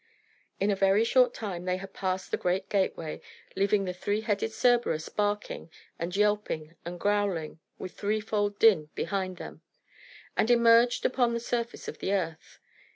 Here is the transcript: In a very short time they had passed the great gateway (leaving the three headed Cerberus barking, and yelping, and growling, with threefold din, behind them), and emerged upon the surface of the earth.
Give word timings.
In 0.59 0.71
a 0.71 0.75
very 0.75 1.03
short 1.03 1.31
time 1.31 1.65
they 1.65 1.77
had 1.77 1.93
passed 1.93 2.31
the 2.31 2.35
great 2.37 2.69
gateway 2.69 3.21
(leaving 3.55 3.85
the 3.85 3.93
three 3.93 4.21
headed 4.21 4.51
Cerberus 4.51 5.09
barking, 5.09 5.69
and 5.99 6.15
yelping, 6.15 6.73
and 6.83 6.99
growling, 6.99 7.59
with 7.77 7.91
threefold 7.93 8.57
din, 8.57 8.89
behind 8.95 9.37
them), 9.37 9.61
and 10.35 10.49
emerged 10.49 11.05
upon 11.05 11.35
the 11.35 11.39
surface 11.39 11.87
of 11.87 11.99
the 11.99 12.13
earth. 12.13 12.57